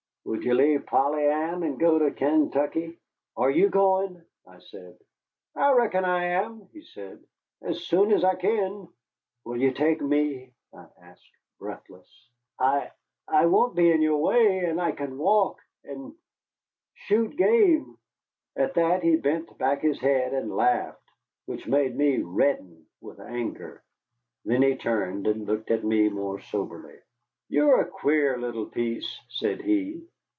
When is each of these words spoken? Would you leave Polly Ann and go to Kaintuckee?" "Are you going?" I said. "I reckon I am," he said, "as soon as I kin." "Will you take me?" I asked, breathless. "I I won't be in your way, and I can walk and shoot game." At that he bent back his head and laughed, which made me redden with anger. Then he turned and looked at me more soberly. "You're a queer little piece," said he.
Would 0.23 0.43
you 0.43 0.53
leave 0.53 0.85
Polly 0.85 1.25
Ann 1.25 1.63
and 1.63 1.79
go 1.79 1.97
to 1.97 2.11
Kaintuckee?" 2.11 2.95
"Are 3.35 3.49
you 3.49 3.69
going?" 3.69 4.21
I 4.45 4.59
said. 4.59 4.97
"I 5.55 5.71
reckon 5.71 6.05
I 6.05 6.25
am," 6.25 6.67
he 6.73 6.83
said, 6.83 7.23
"as 7.63 7.85
soon 7.87 8.11
as 8.11 8.23
I 8.23 8.35
kin." 8.35 8.87
"Will 9.45 9.57
you 9.57 9.71
take 9.73 9.99
me?" 9.99 10.51
I 10.73 10.85
asked, 11.01 11.25
breathless. 11.59 12.29
"I 12.59 12.91
I 13.27 13.47
won't 13.47 13.75
be 13.75 13.91
in 13.91 14.01
your 14.03 14.19
way, 14.19 14.59
and 14.59 14.79
I 14.79 14.91
can 14.93 15.17
walk 15.17 15.59
and 15.83 16.13
shoot 16.93 17.35
game." 17.35 17.97
At 18.55 18.75
that 18.75 19.01
he 19.03 19.15
bent 19.17 19.57
back 19.57 19.81
his 19.81 19.99
head 19.99 20.33
and 20.33 20.55
laughed, 20.55 21.09
which 21.47 21.67
made 21.67 21.95
me 21.95 22.21
redden 22.21 22.85
with 23.01 23.19
anger. 23.19 23.83
Then 24.45 24.61
he 24.61 24.75
turned 24.75 25.25
and 25.25 25.47
looked 25.47 25.71
at 25.71 25.83
me 25.83 26.09
more 26.09 26.39
soberly. 26.39 26.99
"You're 27.49 27.81
a 27.81 27.87
queer 27.89 28.37
little 28.37 28.67
piece," 28.67 29.19
said 29.27 29.61
he. 29.63 30.07